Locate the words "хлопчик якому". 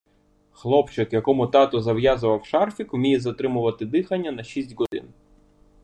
0.51-1.47